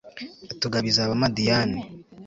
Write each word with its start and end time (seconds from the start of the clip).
atugabiza 0.53 0.99
abamadiyani 1.01 1.79